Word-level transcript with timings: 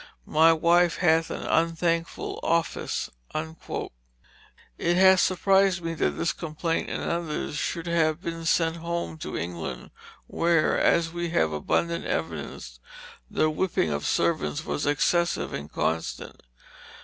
My 0.25 0.51
Wyfe 0.51 0.95
hath 0.97 1.29
an 1.29 1.43
vnthankful 1.45 2.39
office." 2.41 3.11
[Illustration: 3.35 3.55
Illustration 3.55 3.55
from 3.61 3.73
"Young 3.73 3.77
Wilfrid"] 3.77 4.87
It 4.87 4.97
has 4.97 5.21
surprised 5.21 5.81
me 5.83 5.93
that 5.93 6.09
this 6.17 6.33
complaint 6.33 6.89
and 6.89 7.03
others 7.03 7.55
should 7.55 7.85
have 7.85 8.19
been 8.19 8.43
sent 8.45 8.77
home 8.77 9.19
to 9.19 9.37
England, 9.37 9.91
where 10.25 10.75
(as 10.79 11.13
we 11.13 11.29
have 11.29 11.51
abundant 11.51 12.05
evidence) 12.05 12.79
the 13.29 13.51
whipping 13.51 13.91
of 13.91 14.07
servants 14.07 14.65
was 14.65 14.87
excessive 14.87 15.53
and 15.53 15.71
constant. 15.71 16.41